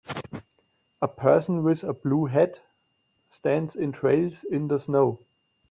A 1.03 1.07
person 1.07 1.61
with 1.61 1.83
a 1.83 1.93
blue 1.93 2.25
hat 2.25 2.59
stands 3.29 3.75
in 3.75 3.91
trails 3.91 4.43
in 4.45 4.67
the 4.67 4.79
snow. 4.79 5.19